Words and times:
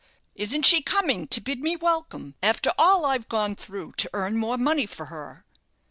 Isn't 0.33 0.63
she 0.63 0.81
coming 0.81 1.27
to 1.27 1.39
bid 1.39 1.59
me 1.59 1.75
welcome 1.75 2.33
after 2.41 2.71
all 2.75 3.05
I've 3.05 3.29
gone 3.29 3.55
through 3.55 3.91
to 3.97 4.09
earn 4.13 4.35
more 4.35 4.57
money 4.57 4.87
for 4.87 5.05
her?" 5.13 5.45